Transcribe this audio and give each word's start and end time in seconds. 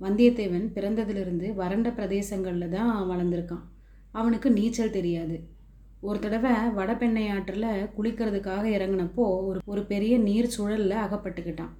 வந்தியத்தேவன் 0.00 0.66
பிறந்ததிலிருந்து 0.74 1.46
வறண்ட 1.60 1.88
பிரதேசங்களில் 1.98 2.74
தான் 2.76 2.92
வளர்ந்துருக்கான். 3.10 3.64
அவனுக்கு 4.18 4.48
நீச்சல் 4.58 4.96
தெரியாது. 4.98 5.36
ஒரு 6.08 6.18
தடவை 6.24 6.52
வடபெண்ணை 6.76 7.24
ஆற்றில் 7.36 7.70
குளிக்கிறதுக்காக 7.96 8.64
இறங்கினப்போ 8.76 9.24
ஒரு 9.48 9.60
ஒரு 9.72 9.82
பெரிய 9.92 10.14
நீர் 10.26 10.54
சுழலில் 10.56 10.96
அகப்பட்டுக்கிட்டான். 11.04 11.72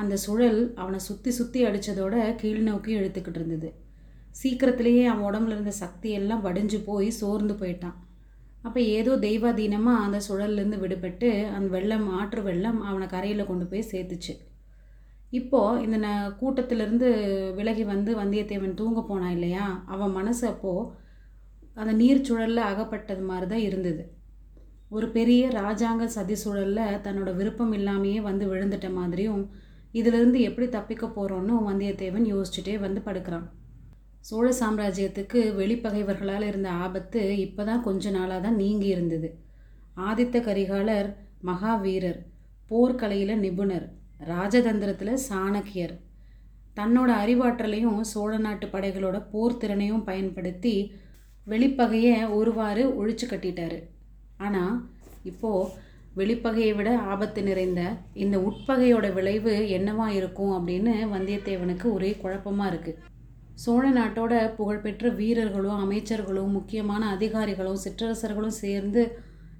அந்த 0.00 0.14
சுழல் 0.24 0.60
அவனை 0.82 1.00
சுற்றி 1.08 1.32
சுற்றி 1.38 1.60
அடித்ததோட 1.68 2.14
கீழ் 2.40 2.62
நோக்கி 2.68 2.90
இழுத்துக்கிட்டு 2.98 3.40
இருந்தது. 3.40 3.68
சீக்கிரத்திலேயே 4.40 5.04
அவன் 5.10 5.26
உடம்புல 5.28 5.54
இருந்த 5.56 5.74
சக்தி 5.82 6.08
எல்லாம் 6.20 6.42
வடிஞ்சு 6.46 6.78
போய் 6.88 7.08
சோர்ந்து 7.20 7.54
போயிட்டான். 7.60 7.98
அப்போ 8.66 8.80
ஏதோ 8.96 9.12
தெய்வாதீனமாக 9.26 10.04
அந்த 10.06 10.18
சுழல்லேருந்து 10.26 10.80
விடுபட்டு 10.82 11.28
அந்த 11.56 11.68
வெள்ளம் 11.76 12.06
ஆற்று 12.18 12.42
வெள்ளம் 12.48 12.80
அவனை 12.88 13.06
கரையில் 13.14 13.48
கொண்டு 13.50 13.66
போய் 13.70 13.90
சேர்த்துச்சு. 13.92 14.34
இப்போது 15.38 15.82
இந்த 15.84 15.96
ந 16.04 16.08
கூட்டத்திலிருந்து 16.40 17.08
விலகி 17.58 17.84
வந்து 17.84 18.10
வந்தியத்தேவன் 18.20 18.78
தூங்க 18.80 19.00
போனான் 19.02 19.34
இல்லையா? 19.36 19.66
அவன் 19.94 20.12
மனசு 20.18 20.44
அப்போது 20.52 20.90
அந்த 21.76 21.92
நீர் 22.00 22.26
சுழலில் 22.28 22.68
அகப்பட்டது 22.70 23.22
மாதிரி 23.30 23.46
தான் 23.52 23.64
இருந்தது. 23.68 24.02
ஒரு 24.90 25.06
பெரிய 25.16 25.42
ராஜாங்க 25.60 26.04
சதி 26.16 26.36
சூழலில் 26.42 27.00
தன்னோட 27.06 27.30
விருப்பம் 27.38 27.72
இல்லாமையே 27.78 28.20
வந்து 28.28 28.44
விழுந்துட்ட 28.52 28.88
மாதிரியும் 28.98 29.42
இதிலிருந்து 29.94 30.38
எப்படி 30.48 30.66
தப்பிக்க 30.68 31.04
போகிறோன்னு 31.06 31.54
வந்தியத்தேவன் 31.68 32.26
யோசிச்சுட்டே 32.32 32.76
வந்து 32.78 33.00
படுக்கிறான். 33.08 33.46
சோழ 34.24 34.46
சாம்ராஜ்யத்துக்கு 34.60 35.40
வெளிப்பகைவர்களால் 35.58 36.46
இருந்த 36.50 36.68
ஆபத்து 36.84 37.22
இப்போ 37.46 37.62
தான் 37.64 37.84
கொஞ்ச 37.88 38.10
நாளாக 38.10 38.40
தான் 38.46 38.60
நீங்கி 38.62 38.88
இருந்தது. 38.94 39.28
ஆதித்த 40.08 40.36
கரிகாலர் 40.48 41.08
மகாவீரர் 41.50 42.20
போர்க்கலையில் 42.70 43.42
நிபுணர் 43.44 43.86
ராஜதந்திரத்தில் 44.32 45.22
சாணக்கியர். 45.28 45.94
தன்னோட 46.76 47.10
அறிவாற்றலையும் 47.22 48.00
சோழ 48.12 48.32
நாட்டு 48.38 48.66
படைகளோட 48.66 49.16
போர் 49.32 49.58
திறனையும் 49.58 50.04
பயன்படுத்தி 50.04 50.74
வெளிப்பகையை 51.46 52.16
ஒருவாறு 52.38 52.84
ஒழிச்சு 53.00 53.26
கட்டிட்டாரு. 53.30 53.78
ஆனால் 54.38 54.76
இப்போது 55.24 55.70
வெளிப்பகையை 56.16 56.72
விட 56.76 56.90
ஆபத்து 57.12 57.40
நிறைந்த 57.42 57.80
இந்த 58.14 58.36
உட்பகையோட 58.38 59.06
விளைவு 59.12 59.54
என்னவா 59.78 60.06
இருக்கும் 60.18 60.52
அப்படின்னு 60.58 60.92
வந்தியத்தேவனுக்கு 61.14 61.86
ஒரே 61.92 62.10
குழப்பமாக 62.22 62.70
இருக்குது 62.72 63.00
சோழ 63.54 63.84
நாட்டோட 63.90 64.34
புகழ்பெற்ற 64.54 65.08
வீரர்களும் 65.18 65.82
அமைச்சர்களும் 65.84 66.54
முக்கியமான 66.58 67.02
அதிகாரிகளும் 67.06 67.82
சிற்றரசர்களும் 67.84 68.60
சேர்ந்து 68.62 69.02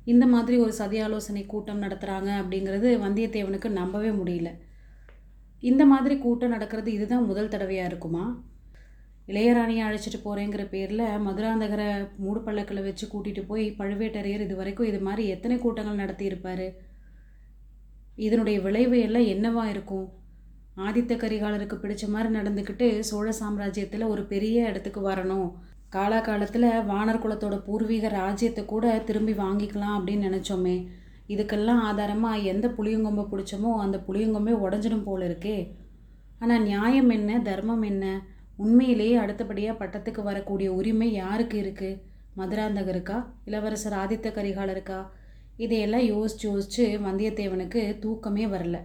இந்த 0.05 0.27
மாதிரி 0.27 0.56
ஒரு 0.56 0.72
சதி 0.72 0.98
ஆலோசனை 0.98 1.47
கூட்டம் 1.47 1.83
நடத்துகிறாங்க 1.83 2.30
அப்படிங்கிறது 2.41 2.88
வந்தியத்தேவனுக்கு 3.05 3.69
நம்பவே 3.69 4.08
முடியல. 4.08 4.50
இந்த 5.61 5.86
மாதிரி 5.86 6.19
கூட்டம் 6.19 6.50
நடக்கிறது 6.50 6.92
இதுதான் 6.92 7.27
முதல் 7.27 7.48
தடவையாக 7.48 7.88
இருக்குமா? 7.88 8.24
இளையராணியை 9.28 9.83
அழைச்சிட்டு 9.86 10.19
போகிறேங்கிற 10.24 10.69
பேரில் 10.69 11.05
மதுராந்தகரை 11.27 12.08
மூடு 12.16 12.41
பள்ளக்கில் 12.41 12.83
வச்சு 12.83 13.06
கூட்டிகிட்டு 13.06 13.42
போய் 13.46 13.74
பழுவேட்டரையர் 13.78 14.41
இது 14.41 14.56
வரைக்கும் 14.56 14.86
இது 14.86 15.00
மாதிரி 15.00 15.28
எத்தனை 15.28 15.58
கூட்டங்கள் 15.58 16.00
நடத்தியிருப்பார்? 16.06 16.66
இதனுடைய 18.16 18.61
விளைவு 18.61 18.98
எல்லாம் 19.00 19.28
என்னவா 19.34 19.64
இருக்கும்? 19.68 20.06
ஆதித்த 20.77 21.12
கரிகாலருக்கு 21.22 21.77
பிடிச்ச 21.83 22.08
மாதிரி 22.08 22.28
நடந்துக்கிட்டு 22.34 23.00
சோழ 23.00 23.33
சாம்ராஜ்யத்தில் 23.41 24.08
ஒரு 24.08 24.24
பெரிய 24.24 24.68
இடத்துக்கு 24.68 25.11
வரணும். 25.11 25.48
காலாகாலத்தில் 25.95 26.69
வானர் 26.91 27.23
குலத்தோட 27.23 27.56
பூர்வீக 27.67 28.09
ராஜ்யத்தை 28.09 28.64
கூட 28.64 28.98
திரும்பி 28.98 29.33
வாங்கிக்கலாம் 29.33 29.97
அப்படின்னு 29.97 30.28
நினச்சோமே. 30.28 30.77
இதுக்கெல்லாம் 31.28 31.83
ஆதாரமாக 31.89 32.47
எந்த 32.53 32.69
புளியங்கொம்பை 32.69 33.25
பிடிச்சோமோ 33.33 33.70
அந்த 33.84 33.98
புளியங்கொம்பே 34.06 34.55
உடஞ்சிடும் 34.64 35.05
போல 35.05 35.27
இருக்கே. 35.28 35.59
ஆனால் 36.39 36.62
நியாயம் 36.62 37.11
என்ன 37.11 37.39
தர்மம் 37.41 37.83
என்ன? 37.83 38.05
உண்மையிலேயே 38.56 39.14
அடுத்தபடியாக 39.17 39.78
பட்டத்துக்கு 39.78 40.23
வரக்கூடிய 40.23 40.73
உரிமை 40.73 41.09
யாருக்கு 41.12 41.56
இருக்குது 41.62 42.01
மதுராந்தகருக்கா? 42.36 43.17
இளவரசர் 43.45 43.97
ஆதித்த 44.03 44.29
கரிகாலருக்கா? 44.39 44.98
இதையெல்லாம் 45.57 46.07
யோசிச்சு 46.13 46.45
யோசிச்சு 46.51 46.85
வந்தியத்தேவனுக்கு 47.07 47.98
தூக்கமே 47.98 48.47
வரல. 48.47 48.77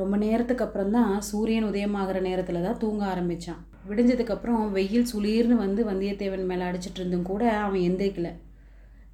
ரொம்ப 0.00 0.14
நேரத்துக்கு 0.24 0.64
அப்புறம் 0.66 0.94
தான் 0.96 1.10
சூரியன் 1.28 1.68
உதயமாகிற 1.70 2.20
நேரத்தில் 2.28 2.64
தான் 2.66 2.80
தூங்க 2.82 3.02
ஆரம்பித்தான் 3.12 3.60
விடிஞ்சதுக்கப்புறம் 3.88 4.62
வெயில் 4.76 5.10
சுளீர்னு 5.10 5.56
வந்து 5.64 5.80
வந்தியத்தேவன் 5.90 6.48
மேலே 6.50 6.64
அடிச்சிட்டு 6.68 7.00
இருந்தும் 7.00 7.28
கூட 7.30 7.42
அவன் 7.64 7.84
எந்திரிக்கல. 7.88 8.28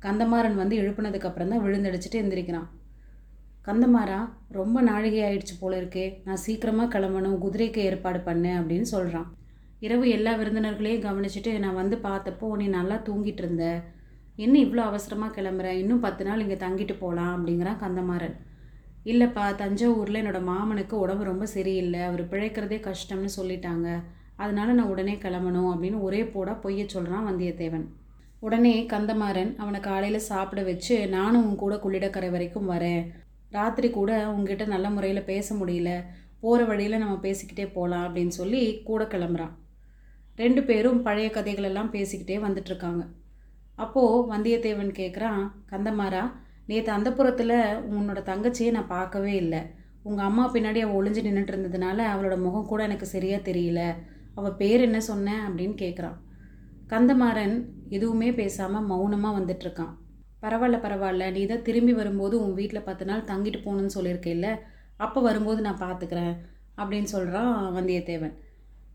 கந்தமாறன் 0.05 0.61
வந்து 0.63 0.75
எழுப்புனதுக்கப்புறம் 0.83 1.51
தான் 1.53 1.65
விழுந்தடிச்சிட்டு 1.65 2.21
எந்திரிக்கிறான். 2.23 2.69
கந்தமாறா 3.67 4.21
ரொம்ப 4.59 4.77
நாழிகை 4.89 5.21
ஆயிடுச்சு 5.27 5.55
போல 5.63 5.75
இருக்கே 5.81 6.07
நான் 6.27 6.43
சீக்கிரமாக 6.45 6.93
கிளம்பணும் 6.95 7.41
குதிரைக்கு 7.45 7.81
ஏற்பாடு 7.89 8.21
பண்ணேன் 8.29 8.59
அப்படின்னு 8.61 8.89
சொல்கிறான் 8.95 9.29
இரவு 9.87 10.07
எல்லா 10.17 10.33
விருந்தினர்களையும் 10.41 11.05
கவனிச்சுட்டு 11.09 11.53
நான் 11.65 11.81
வந்து 11.83 11.97
பார்த்தப்போ 12.07 12.47
நீ 12.61 12.67
நல்லா 12.79 12.97
தூங்கிட்டு 13.09 13.43
இருந்த. 13.45 13.67
என்ன 14.45 14.55
இவ்வளோ 14.65 14.83
அவசரமாக 14.91 15.35
கிளம்புற. 15.37 15.69
இன்னும் 15.83 16.05
பத்து 16.07 16.23
நாள் 16.29 16.43
இங்கே 16.45 16.59
தங்கிட்டு 16.65 16.95
போகலாம் 17.03 17.33
அப்படிங்கிறான் 17.37 17.81
கந்தமாறன். 17.85 18.37
இல்லைப்பா 19.05 19.45
தஞ்சாவூரில் 19.55 20.19
என்னோடய 20.21 20.49
மாமனுக்கு 20.49 20.93
உடம்பு 20.93 21.25
ரொம்ப 21.25 21.47
சரியில்லை. 21.47 22.01
அவர் 22.01 22.29
பிழைக்கிறதே 22.29 22.79
கஷ்டம்னு 22.87 23.29
சொல்லிட்டாங்க. 23.37 24.03
அதனால 24.37 24.73
நான் 24.73 24.87
உடனே 24.87 25.15
கிளம்பணும் 25.15 25.71
அப்படின்னு 25.71 26.01
ஒரே 26.01 26.27
போட 26.27 26.51
பொய்ய 26.63 26.87
சொல்கிறான் 26.87 27.27
வந்தியத்தேவன். 27.27 27.87
உடனே 28.41 28.87
கந்தமாறன் 28.93 29.57
அவனை 29.57 29.81
காலையில் 29.81 30.19
சாப்பிட 30.19 30.63
வச்சு 30.63 31.09
நானும் 31.09 31.47
உன் 31.47 31.57
கூட 31.57 31.75
கொள்ளிடக்கரை 31.77 32.31
வரைக்கும் 32.31 32.71
வரேன். 32.71 33.09
ராத்திரி 33.51 33.91
கூட 33.91 34.31
உங்ககிட்ட 34.31 34.65
நல்ல 34.65 34.91
முறையில் 34.91 35.23
பேச 35.23 35.55
முடியல. 35.55 36.05
போகிற 36.41 36.65
வழியில் 36.65 36.99
நம்ம 36.99 37.19
பேசிக்கிட்டே 37.23 37.73
போகலாம் 37.73 38.05
அப்படின்னு 38.05 38.35
சொல்லி 38.41 38.83
கூட 38.83 39.05
கிளம்புறான். 39.05 39.55
ரெண்டு 40.37 40.63
பேரும் 40.63 41.03
பழைய 41.03 41.31
கதைகளெல்லாம் 41.35 41.93
பேசிக்கிட்டே 41.97 42.37
வந்துட்டுருக்காங்க 42.47 43.03
அப்போது 43.75 44.29
வந்தியத்தேவன் 44.33 44.93
கேட்குறான் 45.01 45.43
கந்தமாரா 45.71 46.23
நேற்று 46.71 46.91
அந்த 46.97 47.11
புறத்தில் 47.19 47.57
உன்னோட 47.99 48.21
தங்கச்சியை 48.31 48.71
நான் 48.77 48.93
பார்க்கவே 48.97 49.35
இல்லை. 49.45 49.61
உங்கள் 50.09 50.27
அம்மா 50.29 50.45
பின்னாடி 50.55 50.81
அவள் 50.83 50.99
ஒளிஞ்சு 50.99 51.23
நின்றுட்டு 51.27 51.53
இருந்ததுனால 51.55 51.99
அவளோட 52.13 52.37
முகம் 52.45 52.69
கூட 52.71 52.81
எனக்கு 52.89 53.07
சரியாக 53.15 53.47
தெரியல. 53.49 53.81
அவள் 54.39 54.59
பேர் 54.61 54.85
என்ன 54.89 54.99
சொன்னேன் 55.09 55.43
அப்படின்னு 55.47 55.77
கேட்குறான் 55.85 56.19
கந்தமாறன் 56.93 57.57
எதுவுமே 57.97 58.29
பேசாமல் 58.41 58.87
மௌனமாக 58.91 59.37
வந்துட்டுருக்கான் 59.39 59.93
பரவாயில்ல 60.45 60.79
பரவாயில்ல. 60.85 61.25
நீ 61.37 61.41
தான் 61.51 61.67
திரும்பி 61.67 61.93
வரும்போது 61.99 62.35
உன் 62.45 62.55
வீட்டில் 62.61 62.87
பத்து 62.87 63.05
நாள் 63.11 63.29
தங்கிட்டு 63.31 63.59
போகணுன்னு 63.65 63.97
சொல்லியிருக்கேல்ல. 63.97 64.49
அப்போ 65.05 65.19
வரும்போது 65.27 65.61
நான் 65.67 65.83
பார்த்துக்கிறேன் 65.85 66.35
அப்படின்னு 66.81 67.09
சொல்கிறான் 67.15 67.53
வந்தியத்தேவன். 67.77 68.35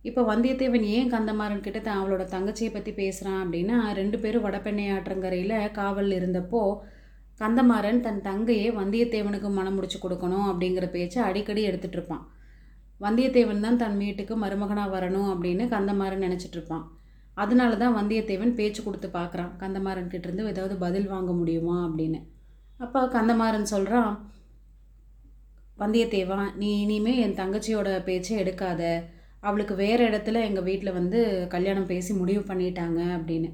இப்போ 0.09 0.21
வந்தியத்தேவன் 0.31 0.85
ஏன் 0.95 1.11
கந்தமாறன் 1.13 1.63
கிட்ட 1.67 1.79
தான் 1.79 1.99
அவளோட 1.99 2.23
தங்கச்சியை 2.33 2.71
பற்றி 2.73 2.91
பேசுகிறான் 2.99 3.39
அப்படின்னா 3.43 3.77
ரெண்டு 3.99 4.17
பேரும் 4.23 4.45
வடபெண்ணை 4.47 4.85
ஆற்றங்கரையில் 4.95 5.55
காவலில் 5.79 6.17
இருந்தப்போ 6.19 6.61
கந்தமாறன் 7.40 8.00
தன் 8.06 8.22
தங்கையை 8.28 8.68
வந்தியத்தேவனுக்கு 8.79 9.50
மனம் 9.57 9.75
முடிச்சு 9.78 9.97
கொடுக்கணும் 10.03 10.46
அப்படிங்கிற 10.51 10.85
பேச்சை 10.96 11.19
அடிக்கடி 11.29 11.63
எடுத்துகிட்டு 11.69 11.97
இருப்பான். 12.00 12.23
வந்தியத்தேவன் 13.01 13.66
தான் 13.66 13.79
தன் 13.81 13.97
வீட்டுக்கு 14.03 14.34
மருமகனாக 14.44 14.94
வரணும் 14.96 15.29
அப்படின்னு 15.34 15.63
கந்தமாறன் 15.73 16.23
நினச்சிட்டு 16.25 16.57
இருப்பான். 16.59 16.85
அதனால 17.44 17.72
தான் 17.81 17.97
வந்தியத்தேவன் 17.97 18.53
பேச்சு 18.59 18.81
கொடுத்து 18.84 19.07
பார்க்குறான் 19.18 19.51
கந்தமாறன் 19.63 20.12
கிட்டேருந்து 20.13 20.47
ஏதாவது 20.51 20.75
பதில் 20.85 21.12
வாங்க 21.13 21.31
முடியுமா 21.40 21.75
அப்படின்னு. 21.88 22.22
அப்போ 22.84 23.01
கந்தமாறன் 23.18 23.72
சொல்கிறான் 23.73 24.13
வந்தியத்தேவா 25.81 26.40
நீ 26.62 26.69
இனிமே 26.84 27.13
என் 27.25 27.38
தங்கச்சியோட 27.41 27.90
பேச்சை 28.09 28.34
எடுக்காத. 28.44 28.81
அவளுக்கு 29.47 29.73
வேறு 29.75 30.03
இடத்துல 30.09 30.41
எங்கள் 30.50 30.67
வீட்டில் 30.69 30.97
வந்து 31.00 31.19
கல்யாணம் 31.56 31.90
பேசி 31.91 32.12
முடிவு 32.22 32.41
பண்ணிட்டாங்க 32.52 33.02
அப்படின்னு. 33.17 33.50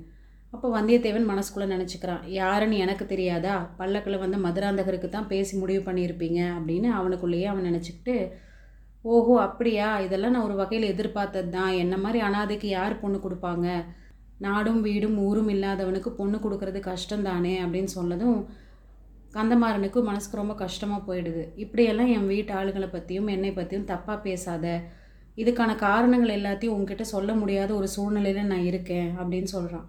அப்போ 0.54 0.68
வந்தியத்தேவன் 0.78 1.30
மனசுக்குள்ளே 1.32 1.68
நினச்சிக்கிறான் 1.74 2.24
யாருன்னு 2.40 2.78
எனக்கு 2.78 3.06
தெரியாதா? 3.06 3.54
பல்லக்கில் 3.80 4.24
வந்து 4.24 4.38
மதுராந்தகருக்கு 4.46 5.10
தான் 5.10 5.30
பேசி 5.34 5.54
முடிவு 5.58 5.82
பண்ணியிருப்பீங்க 5.88 6.40
அப்படின்னு 6.58 6.90
அவனுக்குள்ளேயே 7.00 7.48
அவன் 7.52 7.68
நினச்சிக்கிட்டு 7.70 8.16
ஓஹோ 9.06 9.36
அப்படியா? 9.46 9.88
இதெல்லாம் 10.00 10.34
நான் 10.36 10.48
ஒரு 10.48 10.56
வகையில் 10.56 10.92
எதிர்பார்த்தது 10.94 11.50
தான் 11.50 11.72
என்ன 11.84 11.96
மாதிரி 11.98 12.20
அனாதைக்கு 12.28 12.68
யார் 12.72 13.02
பொண்ணு 13.04 13.18
கொடுப்பாங்க? 13.18 13.68
நாடும் 14.40 14.82
வீடும் 14.82 15.18
ஊரும் 15.28 15.50
இல்லாதவனுக்கு 15.50 16.12
பொண்ணு 16.20 16.38
கொடுக்கறது 16.38 16.82
கஷ்டம்தானே? 16.90 17.56
அப்படின்னு 17.64 17.92
சொன்னதும் 17.98 18.38
கந்தமாறனுக்கு 19.34 20.00
மனசுக்கு 20.10 20.42
ரொம்ப 20.42 20.54
கஷ்டமாக 20.56 21.02
போயிடுது. 21.08 21.44
இப்படியெல்லாம் 21.56 22.12
என் 22.16 22.30
வீட்டு 22.34 22.54
ஆளுங்களை 22.60 22.90
பற்றியும் 22.92 23.28
என்னை 23.28 23.52
பற்றியும் 23.54 23.90
தப்பாக 23.94 24.18
பேசாத. 24.22 24.66
இதுக்கான 25.38 25.72
காரணங்கள் 25.88 26.38
எல்லாத்தையும் 26.40 26.76
உங்ககிட்ட 26.78 27.04
சொல்ல 27.16 27.32
முடியாத 27.34 27.72
ஒரு 27.74 27.88
சூழ்நிலையில் 27.88 28.50
நான் 28.54 28.70
இருக்கேன் 28.72 29.10
அப்படின்னு 29.20 29.52
சொல்கிறான் 29.56 29.88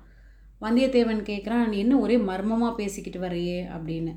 வந்தியத்தேவன் 0.64 1.22
கேட்குறான் 1.30 1.68
நீ 1.68 1.78
என்ன 1.78 1.94
ஒரே 1.98 2.16
மர்மமாக 2.28 2.78
பேசிக்கிட்டு 2.80 3.20
வரையே 3.20 3.58
அப்படின்னு. 3.76 4.12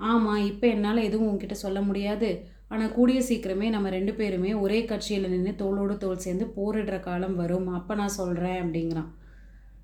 ஆமாம் 0.00 0.44
இப்போ 0.50 0.66
என்னால் 0.66 1.06
எதுவும் 1.08 1.28
உங்ககிட்ட 1.30 1.56
சொல்ல 1.64 1.80
முடியாது. 1.80 2.30
ஆனால் 2.68 2.94
கூடிய 2.94 3.18
சீக்கிரமே 3.28 3.66
நம்ம 3.74 3.88
ரெண்டு 3.88 4.12
பேருமே 4.14 4.52
ஒரே 4.54 4.78
கட்சியில் 4.84 5.28
நின்று 5.32 5.52
தோளோடு 5.62 5.96
தோல் 5.96 6.24
சேர்ந்து 6.24 6.46
போரிடுற 6.56 6.96
காலம் 7.00 7.36
வரும். 7.42 7.68
அப்போ 7.78 7.94
நான் 7.94 8.16
சொல்கிறேன் 8.20 8.58
அப்படிங்கிறான். 8.62 9.10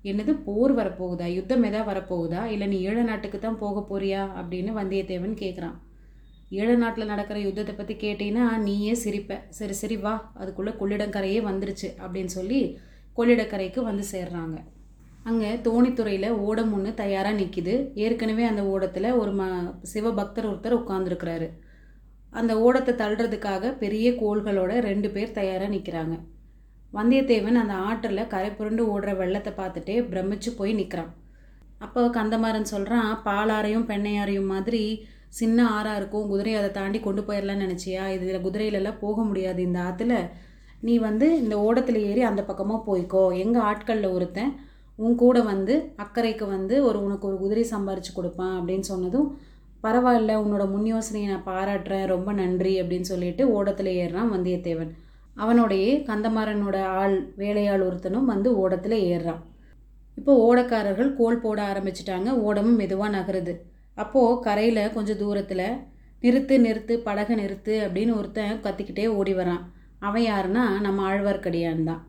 என்னது 0.05 0.33
போர் 0.47 0.73
வரப்போகுதா? 0.79 1.25
யுத்தம் 1.37 1.65
எதாவது 1.69 1.89
வரப்போகுதா? 1.91 2.41
இல்லை 2.53 2.67
நீ 2.67 2.77
ஈழ 2.87 2.97
நாட்டுக்கு 3.03 3.39
தான் 3.39 3.61
போக 3.63 3.83
போறியா? 3.91 4.21
அப்படின்னு 4.41 4.71
வந்தியத்தேவன் 4.79 5.35
கேட்குறான் 5.43 5.77
ஈழ 6.51 6.69
நாட்டில் 6.75 7.11
நடக்கிற 7.11 7.37
யுத்தத்தை 7.39 7.73
பற்றி 7.75 7.93
கேட்டீங்கன்னா 8.05 8.45
நீயே 8.67 8.93
சிரிப்ப. 9.03 9.37
சரி 9.59 9.75
சரி 9.81 9.97
வா. 9.97 10.13
அதுக்குள்ளே 10.35 10.73
கொள்ளிடக்கரையே 10.79 11.39
வந்துருச்சு 11.49 11.89
அப்படின்னு 12.03 12.31
சொல்லி 12.37 12.61
கொள்ளிடக்கரைக்கு 13.17 13.81
வந்து 13.89 14.03
சேர்றாங்க. 14.11 14.57
அங்கே 15.25 15.49
தோணித்துறையில் 15.65 16.29
ஓடம் 16.45 16.71
ஒன்று 16.75 16.91
தயாராக 17.01 17.37
நிற்கிது 17.39 17.73
ஏற்கனவே 18.03 18.43
அந்த 18.43 18.61
ஓடத்தில் 18.73 19.09
ஒரு 19.21 19.31
ம 19.39 19.43
சிவபக்தர் 19.91 20.47
ஒருத்தர் 20.51 20.79
உட்காந்துருக்கிறாரு 20.79 21.47
அந்த 22.33 22.51
ஓடத்தை 22.65 22.93
தள்ளுறதுக்காக 23.01 23.71
பெரிய 23.83 24.07
கோள்களோட 24.21 24.73
ரெண்டு 24.89 25.09
பேர் 25.15 25.37
தயாராக 25.39 25.73
நிற்கிறாங்க 25.75 26.15
வந்தியத்தேவன் 26.93 27.59
அந்த 27.61 27.73
ஆற்றில் 27.87 28.29
கரை 28.33 28.49
புரண்டு 28.51 28.83
ஓடுற 28.93 29.11
வெள்ளத்தை 29.17 29.51
பார்த்துட்டே 29.59 29.95
பிரமிச்சு 30.11 30.49
போய் 30.59 30.73
நிற்கிறான் 30.73 31.11
அப்போ 31.85 32.01
கந்தமாறன் 32.17 32.71
சொல்கிறான் 32.73 33.11
பாலாரையும் 33.27 33.87
பெண்ணையாரையும் 33.91 34.51
மாதிரி 34.53 34.83
சின்ன 35.39 35.59
ஆறாக 35.75 35.99
இருக்கும். 35.99 36.27
குதிரை 36.31 36.53
அதை 36.59 36.69
தாண்டி 36.71 36.99
கொண்டு 36.99 37.21
போயிடலாம்னு 37.27 37.65
நினச்சியா? 37.65 38.03
இதில் 38.15 38.43
குதிரையிலலாம் 38.45 39.01
போக 39.03 39.17
முடியாது 39.29 39.61
இந்த 39.67 39.79
ஆற்றுல 39.87 40.15
நீ 40.83 40.93
வந்து 41.07 41.27
இந்த 41.43 41.55
ஓடத்தில் 41.67 41.99
ஏறி 42.09 42.21
அந்த 42.29 42.41
பக்கமாக 42.49 42.85
போய்க்கோ. 42.89 43.23
எங்கள் 43.43 43.65
ஆட்களில் 43.69 44.13
ஒருத்தன் 44.17 44.51
உன் 45.03 45.15
கூட 45.21 45.37
வந்து 45.51 45.73
அக்கறைக்கு 46.03 46.45
வந்து 46.55 46.75
ஒரு 46.87 46.97
உனக்கு 47.05 47.25
ஒரு 47.29 47.37
குதிரை 47.43 47.63
சம்பாரித்து 47.71 48.11
கொடுப்பான் 48.15 48.55
அப்படின்னு 48.57 48.87
சொன்னதும் 48.91 49.29
பரவாயில்ல 49.83 50.31
உன்னோட 50.41 50.63
முன் 50.71 50.87
யோசனையை 50.93 51.27
நான் 51.29 51.47
பாராட்டுறேன் 51.51 52.11
ரொம்ப 52.13 52.29
நன்றி 52.41 52.73
அப்படின்னு 52.81 53.07
சொல்லிட்டு 53.11 53.43
ஓடத்தில் 53.57 53.89
ஏறுறான் 54.01 54.33
வந்தியத்தேவன். 54.33 54.91
அவனோடையே 55.37 55.91
கந்தமாறனோட 56.09 56.77
ஆள் 56.99 57.15
வேலையாள் 57.41 57.85
ஒருத்தனும் 57.87 58.29
வந்து 58.33 58.49
ஓடத்தில் 58.63 58.97
ஏறுறான். 59.11 59.41
இப்போ 60.17 60.33
ஓடக்காரர்கள் 60.47 61.09
கோல் 61.19 61.41
போட 61.45 61.59
ஆரம்பிச்சிட்டாங்க 61.71 62.29
ஓடமும் 62.47 62.79
மெதுவாக 62.81 63.15
நகருது. 63.17 63.53
அப்போது 63.97 64.39
கரையில் 64.47 64.93
கொஞ்சம் 64.97 65.21
தூரத்தில் 65.23 65.67
நிறுத்து 66.23 66.55
நிறுத்து 66.67 66.93
படகை 67.07 67.35
நிறுத்து 67.43 67.75
அப்படின்னு 67.85 68.13
ஒருத்தன் 68.19 68.61
கத்திக்கிட்டே 68.65 69.07
ஓடி 69.19 69.33
வரான். 69.33 69.63
அவன் 70.07 70.25
யாருன்னா 70.31 70.63
நம்ம 70.85 71.05
ஆழ்வார்க்கடியான் 71.09 71.87
தான். 71.89 72.01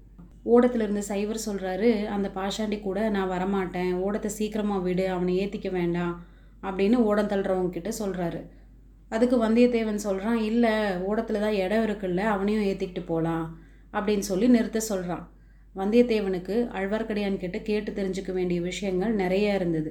ஓடத்தில் 0.45 0.81
இருந்து 0.81 1.03
சைவர் 1.03 1.47
சொல்கிறாரு 1.47 2.07
அந்த 2.07 2.31
பாஷாண்டி 2.35 2.81
கூட 2.81 3.09
நான் 3.09 3.31
வரமாட்டேன். 3.31 3.93
ஓடத்தை 3.95 4.31
சீக்கிரமாக 4.31 4.81
விடு. 4.81 5.09
அவனை 5.09 5.35
ஏற்றிக்க 5.43 5.71
வேண்டாம். 5.71 6.15
அப்படின்னு 6.63 6.95
ஓடம் 6.95 7.29
தள்ளுறவங்க 7.29 7.71
கிட்ட 7.71 7.91
சொல்கிறாரு 7.99 8.41
அதுக்கு 9.09 9.37
வந்தியத்தேவன் 9.45 10.05
சொல்கிறான் 10.07 10.37
இல்லை 10.37 11.01
ஓடத்தில் 11.01 11.41
தான் 11.41 11.55
இடம் 11.55 11.85
இருக்குல்ல 11.87 12.21
அவனையும் 12.35 12.63
ஏற்றிக்கிட்டு 12.63 13.03
போகலாம் 13.07 13.59
அப்படின்னு 13.93 14.19
சொல்லி 14.19 14.49
நிறுத்த 14.49 14.81
சொல்கிறான் 14.81 15.25
வந்தியத்தேவனுக்கு 15.77 16.55
ஆழ்வார்க்கடியான் 16.79 17.37
கிட்ட 17.37 17.59
கேட்டு 17.59 17.91
தெரிஞ்சுக்க 17.93 18.33
வேண்டிய 18.33 18.61
விஷயங்கள் 18.61 19.15
நிறைய 19.15 19.55
இருந்தது. 19.55 19.91